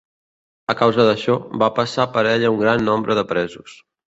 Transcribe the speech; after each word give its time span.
A 0.73 0.75
causa 0.79 1.05
d'això, 1.09 1.35
van 1.65 1.75
passar 1.81 2.09
per 2.17 2.27
ella 2.33 2.53
un 2.57 2.59
gran 2.65 2.85
nombre 2.89 3.19
de 3.21 3.29
presos. 3.35 3.79